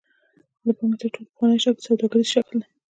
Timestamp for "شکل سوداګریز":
1.63-2.27